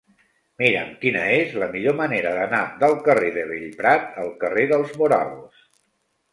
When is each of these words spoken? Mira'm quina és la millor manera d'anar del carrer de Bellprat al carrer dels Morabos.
Mira'm 0.61 0.87
quina 1.03 1.25
és 1.33 1.53
la 1.65 1.67
millor 1.75 1.95
manera 1.99 2.33
d'anar 2.39 2.63
del 2.85 2.97
carrer 3.09 3.31
de 3.37 3.45
Bellprat 3.53 4.19
al 4.25 4.35
carrer 4.43 4.67
dels 4.75 4.99
Morabos. 5.05 5.65